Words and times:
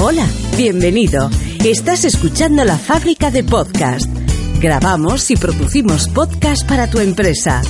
Hola, 0.00 0.26
bienvenido. 0.56 1.28
Estás 1.64 2.04
escuchando 2.04 2.64
la 2.64 2.78
fábrica 2.78 3.30
de 3.30 3.44
podcast. 3.44 4.08
Grabamos 4.60 5.30
y 5.30 5.36
producimos 5.36 6.08
podcast 6.08 6.66
para 6.66 6.88
tu 6.88 7.00
empresa. 7.00 7.62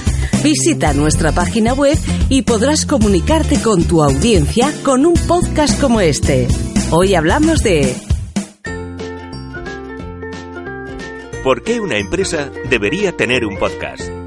Visita 0.44 0.92
nuestra 0.92 1.32
página 1.32 1.72
web 1.72 1.98
y 2.28 2.42
podrás 2.42 2.86
comunicarte 2.86 3.60
con 3.60 3.82
tu 3.84 4.02
audiencia 4.02 4.72
con 4.84 5.06
un 5.06 5.14
podcast 5.14 5.80
como 5.80 6.00
este. 6.00 6.46
Hoy 6.90 7.14
hablamos 7.14 7.60
de... 7.62 7.96
¿Por 11.42 11.62
qué 11.62 11.80
una 11.80 11.96
empresa 11.96 12.50
debería 12.68 13.16
tener 13.16 13.46
un 13.46 13.58
podcast? 13.58 14.17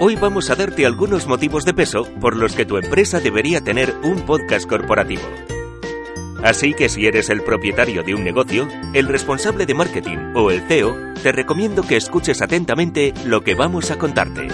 Hoy 0.00 0.14
vamos 0.14 0.48
a 0.48 0.54
darte 0.54 0.86
algunos 0.86 1.26
motivos 1.26 1.64
de 1.64 1.74
peso 1.74 2.04
por 2.20 2.36
los 2.36 2.54
que 2.54 2.64
tu 2.64 2.76
empresa 2.76 3.18
debería 3.18 3.60
tener 3.60 3.96
un 4.04 4.24
podcast 4.24 4.68
corporativo. 4.68 5.22
Así 6.44 6.72
que 6.72 6.88
si 6.88 7.06
eres 7.06 7.30
el 7.30 7.42
propietario 7.42 8.04
de 8.04 8.14
un 8.14 8.22
negocio, 8.22 8.68
el 8.94 9.08
responsable 9.08 9.66
de 9.66 9.74
marketing 9.74 10.18
o 10.36 10.52
el 10.52 10.60
CEO, 10.68 10.96
te 11.20 11.32
recomiendo 11.32 11.82
que 11.82 11.96
escuches 11.96 12.40
atentamente 12.42 13.12
lo 13.24 13.40
que 13.40 13.56
vamos 13.56 13.90
a 13.90 13.98
contarte. 13.98 14.46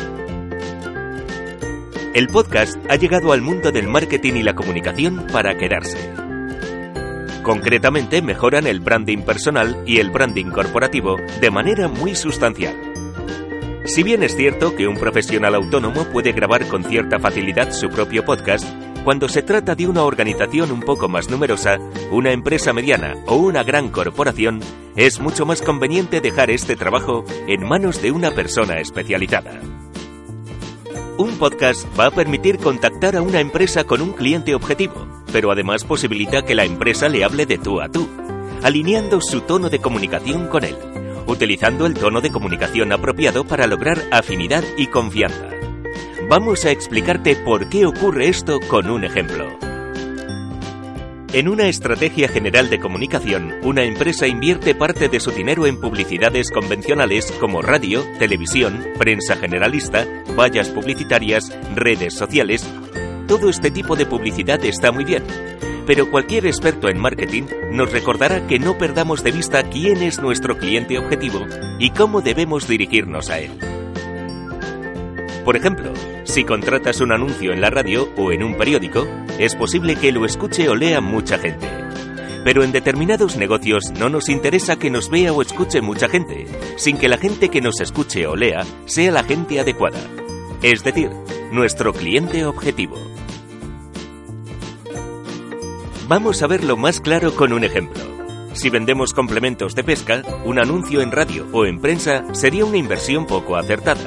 El 2.14 2.28
podcast 2.28 2.78
ha 2.88 2.96
llegado 2.96 3.34
al 3.34 3.42
mundo 3.42 3.70
del 3.70 3.86
marketing 3.86 4.36
y 4.36 4.42
la 4.44 4.54
comunicación 4.54 5.26
para 5.30 5.58
quedarse. 5.58 5.98
Concretamente 7.42 8.22
mejoran 8.22 8.66
el 8.66 8.80
branding 8.80 9.18
personal 9.18 9.76
y 9.84 9.98
el 9.98 10.08
branding 10.08 10.46
corporativo 10.46 11.18
de 11.42 11.50
manera 11.50 11.88
muy 11.88 12.14
sustancial. 12.14 12.83
Si 13.84 14.02
bien 14.02 14.22
es 14.22 14.34
cierto 14.34 14.74
que 14.74 14.88
un 14.88 14.96
profesional 14.96 15.54
autónomo 15.54 16.04
puede 16.04 16.32
grabar 16.32 16.66
con 16.68 16.84
cierta 16.84 17.18
facilidad 17.18 17.70
su 17.70 17.90
propio 17.90 18.24
podcast, 18.24 18.64
cuando 19.04 19.28
se 19.28 19.42
trata 19.42 19.74
de 19.74 19.86
una 19.86 20.04
organización 20.04 20.72
un 20.72 20.80
poco 20.80 21.06
más 21.06 21.28
numerosa, 21.28 21.78
una 22.10 22.32
empresa 22.32 22.72
mediana 22.72 23.14
o 23.26 23.36
una 23.36 23.62
gran 23.62 23.90
corporación, 23.90 24.60
es 24.96 25.20
mucho 25.20 25.44
más 25.44 25.60
conveniente 25.60 26.22
dejar 26.22 26.50
este 26.50 26.76
trabajo 26.76 27.26
en 27.46 27.62
manos 27.62 28.00
de 28.00 28.10
una 28.10 28.30
persona 28.30 28.80
especializada. 28.80 29.60
Un 31.18 31.36
podcast 31.38 31.86
va 31.98 32.06
a 32.06 32.10
permitir 32.10 32.56
contactar 32.56 33.16
a 33.16 33.22
una 33.22 33.40
empresa 33.40 33.84
con 33.84 34.00
un 34.00 34.14
cliente 34.14 34.54
objetivo, 34.54 35.06
pero 35.30 35.52
además 35.52 35.84
posibilita 35.84 36.42
que 36.42 36.54
la 36.54 36.64
empresa 36.64 37.10
le 37.10 37.22
hable 37.22 37.44
de 37.44 37.58
tú 37.58 37.82
a 37.82 37.90
tú, 37.90 38.08
alineando 38.62 39.20
su 39.20 39.42
tono 39.42 39.68
de 39.68 39.80
comunicación 39.80 40.48
con 40.48 40.64
él 40.64 40.76
utilizando 41.26 41.86
el 41.86 41.94
tono 41.94 42.20
de 42.20 42.30
comunicación 42.30 42.92
apropiado 42.92 43.44
para 43.44 43.66
lograr 43.66 44.02
afinidad 44.10 44.64
y 44.76 44.88
confianza. 44.88 45.48
Vamos 46.28 46.64
a 46.64 46.70
explicarte 46.70 47.36
por 47.36 47.68
qué 47.68 47.86
ocurre 47.86 48.28
esto 48.28 48.60
con 48.68 48.88
un 48.90 49.04
ejemplo. 49.04 49.58
En 51.34 51.48
una 51.48 51.66
estrategia 51.66 52.28
general 52.28 52.70
de 52.70 52.78
comunicación, 52.78 53.54
una 53.64 53.82
empresa 53.82 54.28
invierte 54.28 54.74
parte 54.74 55.08
de 55.08 55.18
su 55.18 55.32
dinero 55.32 55.66
en 55.66 55.80
publicidades 55.80 56.52
convencionales 56.52 57.32
como 57.40 57.60
radio, 57.60 58.04
televisión, 58.20 58.84
prensa 58.98 59.34
generalista, 59.34 60.06
vallas 60.38 60.68
publicitarias, 60.68 61.52
redes 61.74 62.14
sociales. 62.14 62.64
Todo 63.26 63.48
este 63.50 63.72
tipo 63.72 63.96
de 63.96 64.06
publicidad 64.06 64.64
está 64.64 64.92
muy 64.92 65.04
bien, 65.04 65.24
pero 65.86 66.10
cualquier 66.10 66.46
experto 66.46 66.88
en 66.88 66.98
marketing 66.98 67.44
nos 67.72 67.92
recordará 67.92 68.46
que 68.46 68.58
no 68.58 68.78
perdamos 68.78 69.22
de 69.22 69.32
vista 69.32 69.62
quién 69.64 70.02
es 70.02 70.20
nuestro 70.20 70.58
cliente 70.58 70.98
objetivo 70.98 71.40
y 71.78 71.90
cómo 71.90 72.20
debemos 72.20 72.66
dirigirnos 72.66 73.30
a 73.30 73.40
él. 73.40 73.50
Por 75.44 75.56
ejemplo, 75.56 75.92
si 76.24 76.44
contratas 76.44 77.02
un 77.02 77.12
anuncio 77.12 77.52
en 77.52 77.60
la 77.60 77.68
radio 77.68 78.08
o 78.16 78.32
en 78.32 78.42
un 78.42 78.56
periódico, 78.56 79.06
es 79.38 79.54
posible 79.54 79.96
que 79.96 80.10
lo 80.10 80.24
escuche 80.24 80.68
o 80.70 80.74
lea 80.74 81.02
mucha 81.02 81.38
gente. 81.38 81.68
Pero 82.44 82.64
en 82.64 82.72
determinados 82.72 83.36
negocios 83.36 83.92
no 83.98 84.08
nos 84.08 84.28
interesa 84.28 84.76
que 84.76 84.90
nos 84.90 85.10
vea 85.10 85.32
o 85.32 85.42
escuche 85.42 85.82
mucha 85.82 86.08
gente, 86.08 86.46
sin 86.76 86.96
que 86.96 87.08
la 87.08 87.18
gente 87.18 87.50
que 87.50 87.60
nos 87.60 87.80
escuche 87.80 88.26
o 88.26 88.36
lea 88.36 88.64
sea 88.86 89.10
la 89.10 89.22
gente 89.22 89.60
adecuada. 89.60 90.00
Es 90.62 90.82
decir, 90.82 91.10
nuestro 91.52 91.92
cliente 91.92 92.46
objetivo. 92.46 92.96
Vamos 96.06 96.42
a 96.42 96.46
verlo 96.46 96.76
más 96.76 97.00
claro 97.00 97.34
con 97.34 97.54
un 97.54 97.64
ejemplo. 97.64 98.02
Si 98.52 98.68
vendemos 98.68 99.14
complementos 99.14 99.74
de 99.74 99.84
pesca, 99.84 100.22
un 100.44 100.58
anuncio 100.58 101.00
en 101.00 101.10
radio 101.10 101.46
o 101.50 101.64
en 101.64 101.80
prensa 101.80 102.22
sería 102.34 102.66
una 102.66 102.76
inversión 102.76 103.26
poco 103.26 103.56
acertada, 103.56 104.02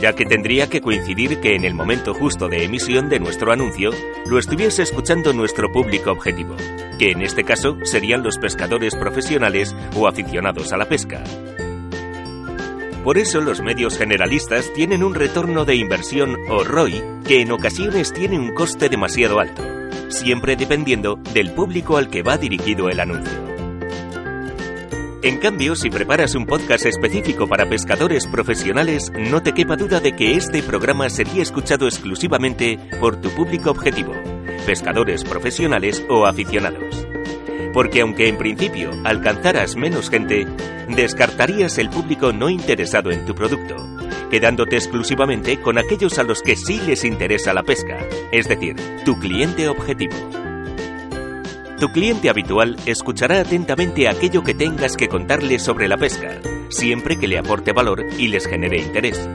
ya 0.00 0.12
que 0.12 0.26
tendría 0.26 0.70
que 0.70 0.80
coincidir 0.80 1.40
que 1.40 1.56
en 1.56 1.64
el 1.64 1.74
momento 1.74 2.14
justo 2.14 2.48
de 2.48 2.62
emisión 2.62 3.08
de 3.08 3.18
nuestro 3.18 3.50
anuncio 3.50 3.90
lo 4.26 4.38
estuviese 4.38 4.84
escuchando 4.84 5.32
nuestro 5.32 5.72
público 5.72 6.12
objetivo, 6.12 6.54
que 7.00 7.10
en 7.10 7.20
este 7.20 7.42
caso 7.42 7.78
serían 7.82 8.22
los 8.22 8.38
pescadores 8.38 8.94
profesionales 8.94 9.74
o 9.96 10.06
aficionados 10.06 10.72
a 10.72 10.76
la 10.76 10.88
pesca. 10.88 11.24
Por 13.02 13.18
eso 13.18 13.40
los 13.40 13.60
medios 13.60 13.98
generalistas 13.98 14.72
tienen 14.72 15.02
un 15.02 15.16
retorno 15.16 15.64
de 15.64 15.74
inversión 15.74 16.36
o 16.48 16.62
ROI 16.62 17.02
que 17.26 17.40
en 17.40 17.50
ocasiones 17.50 18.12
tiene 18.12 18.38
un 18.38 18.54
coste 18.54 18.88
demasiado 18.88 19.40
alto 19.40 19.73
siempre 20.18 20.56
dependiendo 20.56 21.16
del 21.32 21.50
público 21.50 21.96
al 21.96 22.08
que 22.08 22.22
va 22.22 22.38
dirigido 22.38 22.88
el 22.88 23.00
anuncio. 23.00 23.54
En 25.24 25.38
cambio, 25.38 25.74
si 25.74 25.88
preparas 25.88 26.34
un 26.34 26.44
podcast 26.44 26.84
específico 26.84 27.48
para 27.48 27.66
pescadores 27.66 28.26
profesionales, 28.26 29.10
no 29.18 29.42
te 29.42 29.52
quepa 29.52 29.74
duda 29.74 29.98
de 29.98 30.14
que 30.14 30.34
este 30.34 30.62
programa 30.62 31.08
sería 31.08 31.42
escuchado 31.42 31.86
exclusivamente 31.86 32.78
por 33.00 33.16
tu 33.16 33.30
público 33.30 33.70
objetivo, 33.70 34.12
pescadores 34.66 35.24
profesionales 35.24 36.04
o 36.10 36.26
aficionados. 36.26 37.06
Porque 37.72 38.02
aunque 38.02 38.28
en 38.28 38.36
principio 38.36 38.90
alcanzaras 39.04 39.76
menos 39.76 40.10
gente, 40.10 40.46
descartarías 40.94 41.78
el 41.78 41.88
público 41.88 42.34
no 42.34 42.50
interesado 42.50 43.10
en 43.10 43.24
tu 43.24 43.34
producto, 43.34 43.76
quedándote 44.30 44.76
exclusivamente 44.76 45.60
con 45.60 45.78
aquellos 45.78 46.18
a 46.18 46.22
los 46.22 46.42
que 46.42 46.56
sí 46.56 46.80
les 46.86 47.04
interesa 47.04 47.54
la 47.54 47.62
pesca, 47.62 47.98
es 48.32 48.48
decir, 48.48 48.76
tu 49.04 49.18
cliente 49.18 49.68
objetivo. 49.68 50.14
Tu 51.78 51.88
cliente 51.88 52.30
habitual 52.30 52.76
escuchará 52.86 53.40
atentamente 53.40 54.08
aquello 54.08 54.42
que 54.42 54.54
tengas 54.54 54.96
que 54.96 55.08
contarle 55.08 55.58
sobre 55.58 55.88
la 55.88 55.96
pesca, 55.96 56.40
siempre 56.70 57.18
que 57.18 57.28
le 57.28 57.38
aporte 57.38 57.72
valor 57.72 58.04
y 58.16 58.28
les 58.28 58.46
genere 58.46 58.78
interés. 58.78 59.28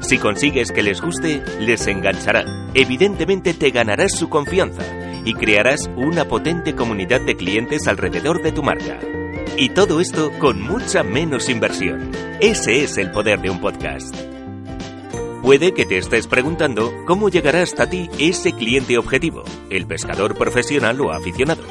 Si 0.00 0.18
consigues 0.18 0.72
que 0.72 0.82
les 0.82 1.00
guste, 1.00 1.42
les 1.60 1.86
enganchará. 1.86 2.44
Evidentemente 2.74 3.54
te 3.54 3.70
ganarás 3.70 4.12
su 4.12 4.28
confianza 4.28 4.84
y 5.24 5.34
crearás 5.34 5.90
una 5.96 6.26
potente 6.26 6.74
comunidad 6.74 7.20
de 7.20 7.36
clientes 7.36 7.88
alrededor 7.88 8.42
de 8.42 8.52
tu 8.52 8.62
marca. 8.62 9.00
Y 9.58 9.70
todo 9.70 10.00
esto 10.00 10.32
con 10.38 10.60
mucha 10.60 11.02
menos 11.02 11.48
inversión. 11.48 12.10
Ese 12.40 12.84
es 12.84 12.98
el 12.98 13.10
poder 13.10 13.40
de 13.40 13.48
un 13.48 13.58
podcast. 13.58 14.14
Puede 15.42 15.72
que 15.72 15.86
te 15.86 15.96
estés 15.96 16.26
preguntando 16.26 16.92
cómo 17.06 17.30
llegará 17.30 17.62
hasta 17.62 17.88
ti 17.88 18.10
ese 18.18 18.52
cliente 18.52 18.98
objetivo, 18.98 19.44
el 19.70 19.86
pescador 19.86 20.36
profesional 20.36 21.00
o 21.00 21.10
aficionado. 21.10 21.62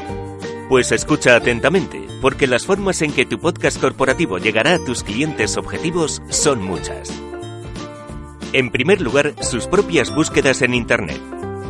Pues 0.68 0.92
escucha 0.92 1.36
atentamente, 1.36 2.02
porque 2.22 2.48
las 2.48 2.66
formas 2.66 3.04
en 3.04 3.12
que 3.12 3.28
tu 3.28 3.38
podcast 3.40 3.80
corporativo 3.80 4.40
llegará 4.40 4.74
a 4.74 4.84
tus 4.84 5.04
clientes 5.04 5.56
objetivos 5.56 6.24
son 6.30 6.64
muchas. 6.64 7.14
En 8.52 8.72
primer 8.72 9.00
lugar, 9.00 9.36
sus 9.42 9.68
propias 9.68 10.14
búsquedas 10.16 10.64
en 10.64 10.74
Internet. 10.74 11.22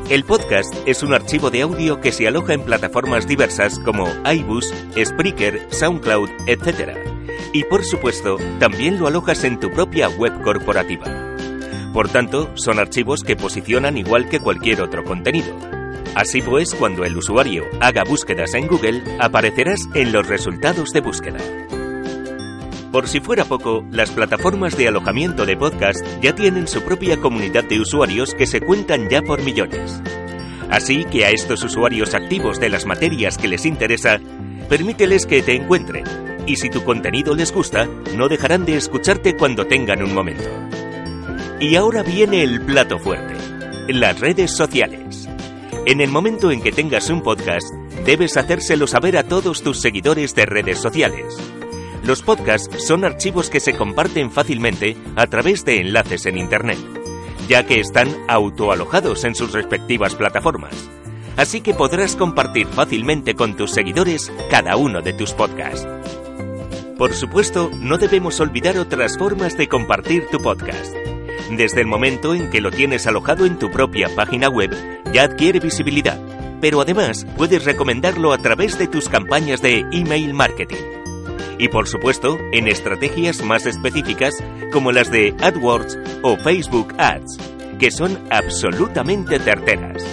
El 0.09 0.23
podcast 0.23 0.71
es 0.85 1.01
un 1.01 1.15
archivo 1.15 1.49
de 1.49 1.63
audio 1.63 1.99
que 1.99 2.11
se 2.11 2.27
aloja 2.27 2.53
en 2.53 2.61
plataformas 2.61 3.27
diversas 3.27 3.79
como 3.79 4.07
iBus, 4.23 4.71
Spreaker, 5.03 5.67
SoundCloud, 5.71 6.29
etc. 6.45 6.95
Y 7.53 7.63
por 7.63 7.83
supuesto, 7.83 8.37
también 8.59 8.99
lo 8.99 9.07
alojas 9.07 9.43
en 9.43 9.59
tu 9.59 9.71
propia 9.71 10.07
web 10.09 10.43
corporativa. 10.43 11.05
Por 11.91 12.09
tanto, 12.09 12.51
son 12.55 12.77
archivos 12.77 13.23
que 13.23 13.35
posicionan 13.35 13.97
igual 13.97 14.29
que 14.29 14.39
cualquier 14.39 14.83
otro 14.83 15.03
contenido. 15.03 15.57
Así 16.13 16.43
pues, 16.43 16.75
cuando 16.75 17.03
el 17.03 17.17
usuario 17.17 17.63
haga 17.81 18.03
búsquedas 18.03 18.53
en 18.53 18.67
Google, 18.67 19.01
aparecerás 19.19 19.89
en 19.95 20.11
los 20.11 20.27
resultados 20.27 20.91
de 20.91 21.01
búsqueda. 21.01 21.39
Por 22.95 23.09
si 23.09 23.19
fuera 23.19 23.43
poco, 23.43 23.83
las 23.91 24.09
plataformas 24.09 24.77
de 24.77 24.87
alojamiento 24.87 25.45
de 25.45 25.57
podcast 25.57 25.99
ya 26.21 26.33
tienen 26.33 26.65
su 26.65 26.81
propia 26.81 27.19
comunidad 27.19 27.65
de 27.65 27.81
usuarios 27.81 28.33
que 28.33 28.47
se 28.47 28.61
cuentan 28.61 29.09
ya 29.09 29.21
por 29.21 29.43
millones. 29.43 30.01
Así 30.69 31.03
que 31.03 31.25
a 31.25 31.31
estos 31.31 31.61
usuarios 31.65 32.13
activos 32.13 32.57
de 32.57 32.69
las 32.69 32.85
materias 32.85 33.37
que 33.37 33.49
les 33.49 33.65
interesa, 33.65 34.21
permíteles 34.69 35.25
que 35.25 35.41
te 35.41 35.55
encuentren 35.55 36.05
y 36.47 36.55
si 36.55 36.69
tu 36.69 36.85
contenido 36.85 37.35
les 37.35 37.51
gusta, 37.51 37.85
no 38.15 38.29
dejarán 38.29 38.63
de 38.63 38.77
escucharte 38.77 39.35
cuando 39.35 39.67
tengan 39.67 40.01
un 40.01 40.13
momento. 40.13 40.49
Y 41.59 41.75
ahora 41.75 42.01
viene 42.01 42.43
el 42.43 42.61
plato 42.61 42.97
fuerte, 42.97 43.35
las 43.89 44.21
redes 44.21 44.51
sociales. 44.51 45.27
En 45.85 45.99
el 45.99 46.11
momento 46.11 46.49
en 46.49 46.61
que 46.61 46.71
tengas 46.71 47.09
un 47.09 47.21
podcast, 47.21 47.67
debes 48.05 48.37
hacérselo 48.37 48.87
saber 48.87 49.17
a 49.17 49.23
todos 49.23 49.63
tus 49.63 49.81
seguidores 49.81 50.33
de 50.33 50.45
redes 50.45 50.79
sociales. 50.79 51.35
Los 52.05 52.21
podcasts 52.21 52.85
son 52.85 53.03
archivos 53.03 53.49
que 53.49 53.59
se 53.59 53.73
comparten 53.73 54.29
fácilmente 54.29 54.95
a 55.15 55.25
través 55.25 55.65
de 55.65 55.79
enlaces 55.79 56.27
en 56.27 56.37
Internet, 56.37 56.77
ya 57.47 57.65
que 57.65 57.79
están 57.79 58.07
autoalojados 58.27 59.23
en 59.23 59.33
sus 59.33 59.53
respectivas 59.53 60.13
plataformas. 60.13 60.75
Así 61.35 61.61
que 61.61 61.73
podrás 61.73 62.15
compartir 62.15 62.67
fácilmente 62.67 63.33
con 63.33 63.57
tus 63.57 63.71
seguidores 63.71 64.31
cada 64.51 64.77
uno 64.77 65.01
de 65.01 65.13
tus 65.13 65.33
podcasts. 65.33 65.87
Por 66.95 67.11
supuesto, 67.13 67.71
no 67.73 67.97
debemos 67.97 68.39
olvidar 68.39 68.77
otras 68.77 69.17
formas 69.17 69.57
de 69.57 69.67
compartir 69.67 70.27
tu 70.27 70.37
podcast. 70.37 70.93
Desde 71.57 71.81
el 71.81 71.87
momento 71.87 72.35
en 72.35 72.51
que 72.51 72.61
lo 72.61 72.69
tienes 72.69 73.07
alojado 73.07 73.47
en 73.47 73.57
tu 73.57 73.71
propia 73.71 74.15
página 74.15 74.47
web, 74.47 74.71
ya 75.11 75.23
adquiere 75.23 75.59
visibilidad, 75.59 76.21
pero 76.61 76.81
además 76.81 77.25
puedes 77.35 77.65
recomendarlo 77.65 78.31
a 78.31 78.37
través 78.37 78.77
de 78.77 78.87
tus 78.87 79.09
campañas 79.09 79.63
de 79.63 79.79
email 79.91 80.35
marketing 80.35 80.94
y 81.57 81.67
por 81.69 81.87
supuesto 81.87 82.37
en 82.51 82.67
estrategias 82.67 83.43
más 83.43 83.65
específicas 83.65 84.35
como 84.71 84.91
las 84.91 85.11
de 85.11 85.35
AdWords 85.41 85.97
o 86.21 86.37
Facebook 86.37 86.93
Ads, 86.97 87.37
que 87.79 87.91
son 87.91 88.17
absolutamente 88.29 89.39
certeras. 89.39 90.03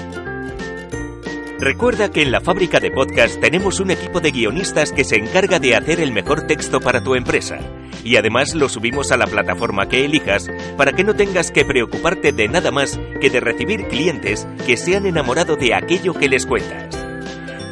Recuerda 1.58 2.10
que 2.10 2.22
en 2.22 2.32
la 2.32 2.40
fábrica 2.40 2.80
de 2.80 2.90
podcast 2.90 3.40
tenemos 3.40 3.78
un 3.78 3.92
equipo 3.92 4.20
de 4.20 4.32
guionistas 4.32 4.90
que 4.92 5.04
se 5.04 5.16
encarga 5.16 5.60
de 5.60 5.76
hacer 5.76 6.00
el 6.00 6.10
mejor 6.10 6.46
texto 6.48 6.80
para 6.80 7.04
tu 7.04 7.14
empresa 7.14 7.60
y 8.04 8.16
además 8.16 8.54
lo 8.54 8.68
subimos 8.68 9.12
a 9.12 9.16
la 9.16 9.26
plataforma 9.26 9.88
que 9.88 10.04
elijas 10.04 10.50
para 10.76 10.92
que 10.92 11.04
no 11.04 11.14
tengas 11.14 11.50
que 11.50 11.64
preocuparte 11.64 12.32
de 12.32 12.48
nada 12.48 12.70
más 12.70 12.98
que 13.20 13.30
de 13.30 13.40
recibir 13.40 13.86
clientes 13.86 14.46
que 14.66 14.76
se 14.76 14.96
han 14.96 15.06
enamorado 15.06 15.56
de 15.56 15.74
aquello 15.74 16.14
que 16.14 16.28
les 16.28 16.46
cuentas. 16.46 17.01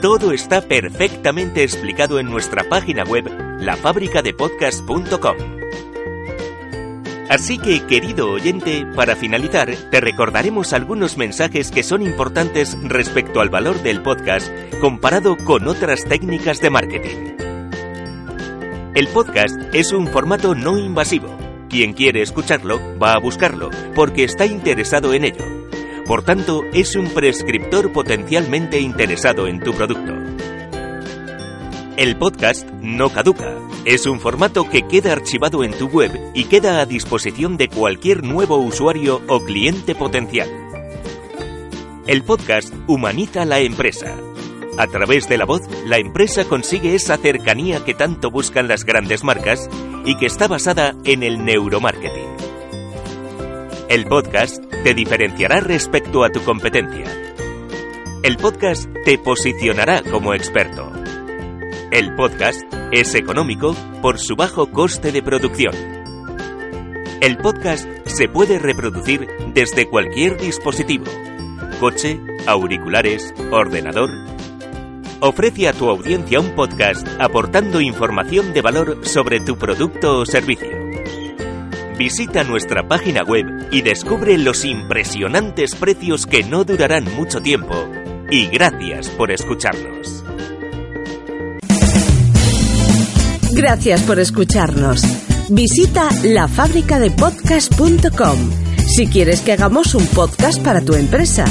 Todo 0.00 0.32
está 0.32 0.62
perfectamente 0.62 1.62
explicado 1.62 2.18
en 2.20 2.30
nuestra 2.30 2.64
página 2.64 3.04
web 3.04 3.30
lafabricadepodcast.com. 3.60 5.36
Así 7.28 7.58
que, 7.58 7.84
querido 7.84 8.30
oyente, 8.30 8.86
para 8.96 9.14
finalizar, 9.14 9.70
te 9.90 10.00
recordaremos 10.00 10.72
algunos 10.72 11.18
mensajes 11.18 11.70
que 11.70 11.82
son 11.82 12.00
importantes 12.00 12.78
respecto 12.82 13.42
al 13.42 13.50
valor 13.50 13.82
del 13.82 14.00
podcast 14.02 14.50
comparado 14.80 15.36
con 15.36 15.68
otras 15.68 16.06
técnicas 16.06 16.62
de 16.62 16.70
marketing. 16.70 17.36
El 18.94 19.06
podcast 19.08 19.60
es 19.74 19.92
un 19.92 20.08
formato 20.08 20.54
no 20.54 20.78
invasivo. 20.78 21.28
Quien 21.68 21.92
quiere 21.92 22.22
escucharlo 22.22 22.80
va 22.98 23.12
a 23.12 23.20
buscarlo 23.20 23.68
porque 23.94 24.24
está 24.24 24.46
interesado 24.46 25.12
en 25.12 25.26
ello. 25.26 25.59
Por 26.06 26.22
tanto, 26.22 26.64
es 26.72 26.96
un 26.96 27.08
prescriptor 27.08 27.92
potencialmente 27.92 28.80
interesado 28.80 29.46
en 29.46 29.60
tu 29.60 29.72
producto. 29.72 30.12
El 31.96 32.16
podcast 32.16 32.66
no 32.80 33.10
caduca. 33.10 33.54
Es 33.84 34.06
un 34.06 34.20
formato 34.20 34.68
que 34.68 34.88
queda 34.88 35.12
archivado 35.12 35.64
en 35.64 35.72
tu 35.72 35.86
web 35.86 36.10
y 36.34 36.44
queda 36.44 36.80
a 36.80 36.86
disposición 36.86 37.56
de 37.56 37.68
cualquier 37.68 38.24
nuevo 38.24 38.56
usuario 38.56 39.20
o 39.28 39.44
cliente 39.44 39.94
potencial. 39.94 40.48
El 42.06 42.22
podcast 42.24 42.74
humaniza 42.86 43.44
la 43.44 43.60
empresa. 43.60 44.16
A 44.78 44.86
través 44.86 45.28
de 45.28 45.36
la 45.36 45.44
voz, 45.44 45.62
la 45.86 45.98
empresa 45.98 46.44
consigue 46.44 46.94
esa 46.94 47.18
cercanía 47.18 47.84
que 47.84 47.92
tanto 47.92 48.30
buscan 48.30 48.66
las 48.66 48.84
grandes 48.84 49.22
marcas 49.22 49.68
y 50.06 50.16
que 50.16 50.26
está 50.26 50.48
basada 50.48 50.94
en 51.04 51.22
el 51.22 51.44
neuromarketing. 51.44 52.39
El 53.90 54.06
podcast 54.06 54.64
te 54.84 54.94
diferenciará 54.94 55.58
respecto 55.58 56.22
a 56.22 56.30
tu 56.30 56.44
competencia. 56.44 57.06
El 58.22 58.36
podcast 58.36 58.88
te 59.04 59.18
posicionará 59.18 60.00
como 60.08 60.32
experto. 60.32 60.92
El 61.90 62.14
podcast 62.14 62.62
es 62.92 63.16
económico 63.16 63.74
por 64.00 64.20
su 64.20 64.36
bajo 64.36 64.70
coste 64.70 65.10
de 65.10 65.24
producción. 65.24 65.74
El 67.20 67.38
podcast 67.38 67.88
se 68.06 68.28
puede 68.28 68.60
reproducir 68.60 69.26
desde 69.54 69.88
cualquier 69.88 70.36
dispositivo, 70.36 71.06
coche, 71.80 72.20
auriculares, 72.46 73.34
ordenador. 73.50 74.10
Ofrece 75.18 75.66
a 75.66 75.72
tu 75.72 75.90
audiencia 75.90 76.38
un 76.38 76.54
podcast 76.54 77.08
aportando 77.18 77.80
información 77.80 78.52
de 78.52 78.62
valor 78.62 78.98
sobre 79.02 79.40
tu 79.40 79.58
producto 79.58 80.20
o 80.20 80.26
servicio. 80.26 80.79
Visita 82.00 82.42
nuestra 82.44 82.88
página 82.88 83.22
web 83.22 83.44
y 83.70 83.82
descubre 83.82 84.38
los 84.38 84.64
impresionantes 84.64 85.74
precios 85.74 86.24
que 86.24 86.42
no 86.42 86.64
durarán 86.64 87.04
mucho 87.14 87.42
tiempo. 87.42 87.74
Y 88.30 88.46
gracias 88.46 89.10
por 89.10 89.30
escucharnos. 89.30 90.24
Gracias 93.52 94.00
por 94.04 94.18
escucharnos. 94.18 95.02
Visita 95.50 96.08
lafabricadepodcast.com 96.24 98.50
si 98.86 99.06
quieres 99.06 99.42
que 99.42 99.52
hagamos 99.52 99.94
un 99.94 100.06
podcast 100.06 100.62
para 100.62 100.80
tu 100.80 100.94
empresa. 100.94 101.44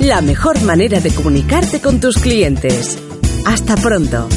La 0.00 0.20
mejor 0.20 0.60
manera 0.62 0.98
de 0.98 1.14
comunicarte 1.14 1.80
con 1.80 2.00
tus 2.00 2.18
clientes. 2.18 2.98
Hasta 3.46 3.76
pronto. 3.76 4.28